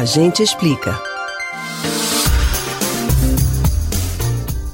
a 0.00 0.04
gente 0.06 0.42
explica. 0.42 0.98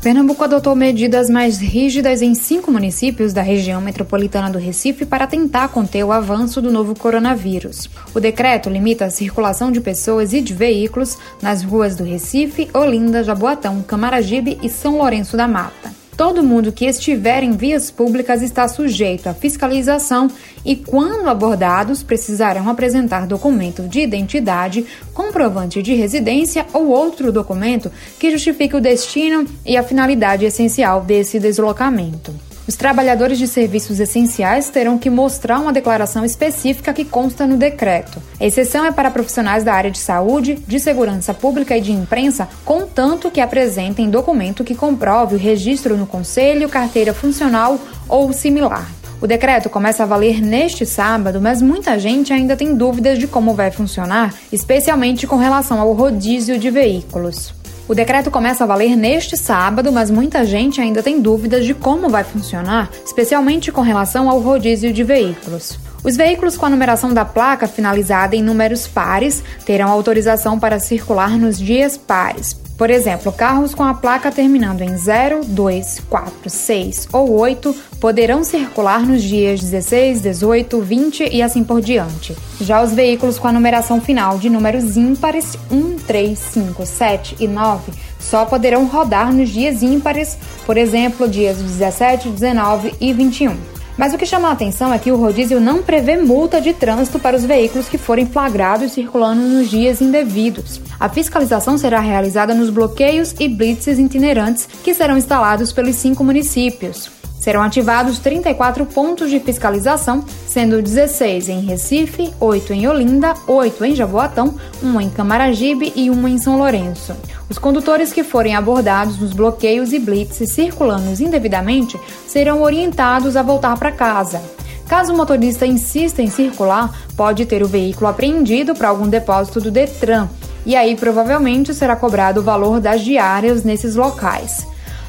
Pernambuco 0.00 0.44
adotou 0.44 0.76
medidas 0.76 1.28
mais 1.28 1.58
rígidas 1.58 2.22
em 2.22 2.32
cinco 2.32 2.70
municípios 2.70 3.32
da 3.32 3.42
região 3.42 3.80
metropolitana 3.80 4.48
do 4.48 4.56
Recife 4.56 5.04
para 5.04 5.26
tentar 5.26 5.66
conter 5.70 6.04
o 6.04 6.12
avanço 6.12 6.62
do 6.62 6.70
novo 6.70 6.96
coronavírus. 6.96 7.90
O 8.14 8.20
decreto 8.20 8.70
limita 8.70 9.06
a 9.06 9.10
circulação 9.10 9.72
de 9.72 9.80
pessoas 9.80 10.32
e 10.32 10.40
de 10.40 10.54
veículos 10.54 11.18
nas 11.42 11.64
ruas 11.64 11.96
do 11.96 12.04
Recife, 12.04 12.70
Olinda, 12.72 13.24
Jaboatão, 13.24 13.82
Camaragibe 13.82 14.56
e 14.62 14.68
São 14.68 14.96
Lourenço 14.98 15.36
da 15.36 15.48
Mata. 15.48 15.95
Todo 16.16 16.42
mundo 16.42 16.72
que 16.72 16.86
estiver 16.86 17.42
em 17.42 17.52
vias 17.52 17.90
públicas 17.90 18.40
está 18.40 18.66
sujeito 18.66 19.28
à 19.28 19.34
fiscalização 19.34 20.30
e, 20.64 20.74
quando 20.74 21.28
abordados, 21.28 22.02
precisarão 22.02 22.70
apresentar 22.70 23.26
documento 23.26 23.82
de 23.82 24.00
identidade, 24.00 24.86
comprovante 25.12 25.82
de 25.82 25.92
residência 25.94 26.64
ou 26.72 26.88
outro 26.88 27.30
documento 27.30 27.92
que 28.18 28.30
justifique 28.30 28.74
o 28.74 28.80
destino 28.80 29.44
e 29.64 29.76
a 29.76 29.82
finalidade 29.82 30.46
essencial 30.46 31.02
desse 31.02 31.38
deslocamento. 31.38 32.45
Os 32.68 32.74
trabalhadores 32.74 33.38
de 33.38 33.46
serviços 33.46 34.00
essenciais 34.00 34.70
terão 34.70 34.98
que 34.98 35.08
mostrar 35.08 35.60
uma 35.60 35.72
declaração 35.72 36.24
específica 36.24 36.92
que 36.92 37.04
consta 37.04 37.46
no 37.46 37.56
decreto. 37.56 38.20
A 38.40 38.44
exceção 38.44 38.84
é 38.84 38.90
para 38.90 39.10
profissionais 39.10 39.62
da 39.62 39.72
área 39.72 39.90
de 39.90 39.98
saúde, 39.98 40.58
de 40.66 40.80
segurança 40.80 41.32
pública 41.32 41.76
e 41.76 41.80
de 41.80 41.92
imprensa, 41.92 42.48
contanto 42.64 43.30
que 43.30 43.40
apresentem 43.40 44.10
documento 44.10 44.64
que 44.64 44.74
comprove 44.74 45.36
o 45.36 45.38
registro 45.38 45.96
no 45.96 46.08
conselho, 46.08 46.68
carteira 46.68 47.14
funcional 47.14 47.78
ou 48.08 48.32
similar. 48.32 48.90
O 49.20 49.28
decreto 49.28 49.70
começa 49.70 50.02
a 50.02 50.06
valer 50.06 50.42
neste 50.42 50.84
sábado, 50.84 51.40
mas 51.40 51.62
muita 51.62 51.98
gente 51.98 52.32
ainda 52.32 52.56
tem 52.56 52.74
dúvidas 52.74 53.18
de 53.18 53.28
como 53.28 53.54
vai 53.54 53.70
funcionar, 53.70 54.34
especialmente 54.52 55.26
com 55.26 55.36
relação 55.36 55.80
ao 55.80 55.92
rodízio 55.92 56.58
de 56.58 56.68
veículos. 56.68 57.54
O 57.88 57.94
decreto 57.94 58.32
começa 58.32 58.64
a 58.64 58.66
valer 58.66 58.96
neste 58.96 59.36
sábado, 59.36 59.92
mas 59.92 60.10
muita 60.10 60.44
gente 60.44 60.80
ainda 60.80 61.04
tem 61.04 61.20
dúvidas 61.20 61.64
de 61.64 61.72
como 61.72 62.08
vai 62.08 62.24
funcionar, 62.24 62.90
especialmente 63.04 63.70
com 63.70 63.80
relação 63.80 64.28
ao 64.28 64.40
rodízio 64.40 64.92
de 64.92 65.04
veículos. 65.04 65.85
Os 66.06 66.16
veículos 66.16 66.56
com 66.56 66.64
a 66.64 66.70
numeração 66.70 67.12
da 67.12 67.24
placa 67.24 67.66
finalizada 67.66 68.36
em 68.36 68.42
números 68.42 68.86
pares 68.86 69.42
terão 69.64 69.90
autorização 69.90 70.56
para 70.56 70.78
circular 70.78 71.36
nos 71.36 71.58
dias 71.58 71.96
pares, 71.96 72.54
por 72.78 72.90
exemplo, 72.90 73.32
carros 73.32 73.74
com 73.74 73.82
a 73.82 73.92
placa 73.92 74.30
terminando 74.30 74.82
em 74.82 74.96
0, 74.96 75.40
2, 75.44 76.02
4, 76.08 76.48
6 76.48 77.08
ou 77.12 77.32
8 77.32 77.74
poderão 78.00 78.44
circular 78.44 79.00
nos 79.00 79.20
dias 79.20 79.58
16, 79.58 80.20
18, 80.20 80.80
20 80.80 81.28
e 81.32 81.42
assim 81.42 81.64
por 81.64 81.80
diante. 81.80 82.36
Já 82.60 82.80
os 82.84 82.92
veículos 82.92 83.36
com 83.36 83.48
a 83.48 83.52
numeração 83.52 84.00
final 84.00 84.38
de 84.38 84.48
números 84.48 84.96
ímpares 84.96 85.58
1, 85.72 85.96
3, 86.06 86.38
5, 86.38 86.86
7 86.86 87.36
e 87.40 87.48
9 87.48 87.92
só 88.20 88.44
poderão 88.44 88.86
rodar 88.86 89.32
nos 89.32 89.48
dias 89.48 89.82
ímpares, 89.82 90.38
por 90.64 90.76
exemplo, 90.76 91.28
dias 91.28 91.56
17, 91.56 92.28
19 92.28 92.94
e 93.00 93.12
21. 93.12 93.75
Mas 93.96 94.12
o 94.12 94.18
que 94.18 94.26
chama 94.26 94.48
a 94.48 94.52
atenção 94.52 94.92
é 94.92 94.98
que 94.98 95.10
o 95.10 95.16
rodízio 95.16 95.60
não 95.60 95.82
prevê 95.82 96.16
multa 96.16 96.60
de 96.60 96.74
trânsito 96.74 97.18
para 97.18 97.36
os 97.36 97.44
veículos 97.44 97.88
que 97.88 97.96
forem 97.96 98.26
flagrados 98.26 98.92
circulando 98.92 99.40
nos 99.40 99.70
dias 99.70 100.00
indevidos. 100.00 100.80
A 101.00 101.08
fiscalização 101.08 101.78
será 101.78 102.00
realizada 102.00 102.54
nos 102.54 102.70
bloqueios 102.70 103.34
e 103.38 103.48
blitzes 103.48 103.98
itinerantes 103.98 104.68
que 104.84 104.94
serão 104.94 105.16
instalados 105.16 105.72
pelos 105.72 105.96
cinco 105.96 106.22
municípios. 106.22 107.15
Serão 107.38 107.62
ativados 107.62 108.18
34 108.18 108.84
pontos 108.86 109.30
de 109.30 109.38
fiscalização, 109.38 110.24
sendo 110.46 110.82
16 110.82 111.48
em 111.48 111.60
Recife, 111.60 112.32
8 112.40 112.72
em 112.72 112.88
Olinda, 112.88 113.34
8 113.46 113.84
em 113.84 113.94
Jaboatão, 113.94 114.54
1 114.82 115.00
em 115.00 115.10
Camaragibe 115.10 115.92
e 115.94 116.10
1 116.10 116.28
em 116.28 116.38
São 116.38 116.58
Lourenço. 116.58 117.14
Os 117.48 117.58
condutores 117.58 118.12
que 118.12 118.24
forem 118.24 118.56
abordados 118.56 119.18
nos 119.18 119.32
bloqueios 119.32 119.92
e 119.92 119.98
blitzes 119.98 120.50
circulando 120.50 121.22
indevidamente 121.22 122.00
serão 122.26 122.62
orientados 122.62 123.36
a 123.36 123.42
voltar 123.42 123.78
para 123.78 123.92
casa. 123.92 124.42
Caso 124.88 125.12
o 125.12 125.16
motorista 125.16 125.66
insista 125.66 126.22
em 126.22 126.30
circular, 126.30 126.92
pode 127.16 127.44
ter 127.44 127.62
o 127.62 127.68
veículo 127.68 128.08
apreendido 128.08 128.74
para 128.74 128.88
algum 128.88 129.08
depósito 129.08 129.60
do 129.60 129.70
Detran, 129.70 130.28
e 130.64 130.74
aí 130.74 130.96
provavelmente 130.96 131.74
será 131.74 131.94
cobrado 131.94 132.40
o 132.40 132.42
valor 132.42 132.80
das 132.80 133.02
diárias 133.02 133.62
nesses 133.62 133.94
locais 133.94 134.66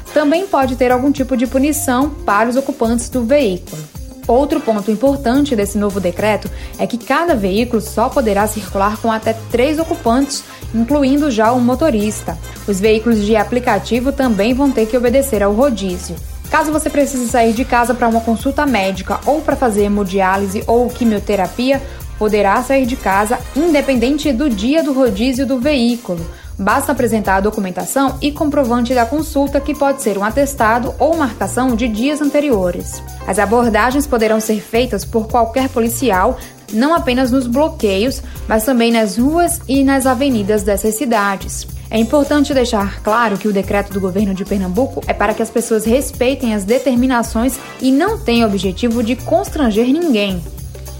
também 0.08 0.46
pode 0.46 0.76
ter 0.76 0.90
algum 0.92 1.12
tipo 1.12 1.36
de 1.36 1.46
punição 1.46 2.10
para 2.10 2.48
os 2.48 2.56
ocupantes 2.56 3.08
do 3.08 3.24
veículo. 3.24 3.82
Outro 4.26 4.60
ponto 4.60 4.90
importante 4.90 5.56
desse 5.56 5.78
novo 5.78 5.98
decreto 5.98 6.50
é 6.78 6.86
que 6.86 6.98
cada 6.98 7.34
veículo 7.34 7.80
só 7.80 8.10
poderá 8.10 8.46
circular 8.46 8.98
com 8.98 9.10
até 9.10 9.32
três 9.50 9.78
ocupantes, 9.78 10.44
incluindo 10.74 11.30
já 11.30 11.50
o 11.52 11.60
motorista. 11.60 12.36
Os 12.66 12.78
veículos 12.78 13.24
de 13.24 13.36
aplicativo 13.36 14.12
também 14.12 14.52
vão 14.52 14.70
ter 14.70 14.86
que 14.86 14.96
obedecer 14.96 15.42
ao 15.42 15.54
rodízio. 15.54 16.14
Caso 16.50 16.70
você 16.70 16.90
precise 16.90 17.26
sair 17.28 17.54
de 17.54 17.64
casa 17.64 17.94
para 17.94 18.08
uma 18.08 18.20
consulta 18.20 18.66
médica 18.66 19.18
ou 19.24 19.40
para 19.40 19.56
fazer 19.56 19.84
hemodiálise 19.84 20.62
ou 20.66 20.88
quimioterapia, 20.88 21.82
poderá 22.18 22.62
sair 22.62 22.84
de 22.84 22.96
casa 22.96 23.38
independente 23.54 24.32
do 24.32 24.50
dia 24.50 24.82
do 24.82 24.92
rodízio 24.92 25.46
do 25.46 25.58
veículo. 25.58 26.26
Basta 26.58 26.90
apresentar 26.90 27.36
a 27.36 27.40
documentação 27.40 28.18
e 28.20 28.32
comprovante 28.32 28.92
da 28.92 29.06
consulta, 29.06 29.60
que 29.60 29.74
pode 29.74 30.02
ser 30.02 30.18
um 30.18 30.24
atestado 30.24 30.92
ou 30.98 31.16
marcação 31.16 31.76
de 31.76 31.86
dias 31.86 32.20
anteriores. 32.20 33.00
As 33.28 33.38
abordagens 33.38 34.08
poderão 34.08 34.40
ser 34.40 34.60
feitas 34.60 35.04
por 35.04 35.28
qualquer 35.28 35.68
policial, 35.68 36.36
não 36.72 36.92
apenas 36.92 37.30
nos 37.30 37.46
bloqueios, 37.46 38.20
mas 38.48 38.64
também 38.64 38.90
nas 38.90 39.16
ruas 39.16 39.60
e 39.68 39.84
nas 39.84 40.04
avenidas 40.04 40.64
dessas 40.64 40.96
cidades. 40.96 41.64
É 41.90 41.98
importante 41.98 42.52
deixar 42.52 43.00
claro 43.02 43.38
que 43.38 43.48
o 43.48 43.52
decreto 43.52 43.92
do 43.92 44.00
governo 44.00 44.34
de 44.34 44.44
Pernambuco 44.44 45.00
é 45.06 45.14
para 45.14 45.32
que 45.32 45.42
as 45.42 45.48
pessoas 45.48 45.84
respeitem 45.84 46.54
as 46.54 46.64
determinações 46.64 47.58
e 47.80 47.92
não 47.92 48.18
tem 48.18 48.44
objetivo 48.44 49.02
de 49.02 49.14
constranger 49.14 49.86
ninguém. 49.86 50.42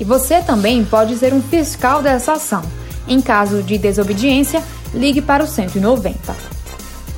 E 0.00 0.04
você 0.04 0.40
também 0.42 0.84
pode 0.84 1.16
ser 1.16 1.32
um 1.32 1.42
fiscal 1.42 2.02
dessa 2.02 2.32
ação. 2.32 2.62
Em 3.06 3.20
caso 3.20 3.62
de 3.62 3.78
desobediência, 3.78 4.62
ligue 4.94 5.20
para 5.20 5.42
o 5.42 5.46
190. 5.46 6.36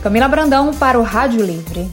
Camila 0.02 0.28
Brandão 0.28 0.72
para 0.72 0.98
o 0.98 1.02
Rádio 1.02 1.44
Livre. 1.44 1.90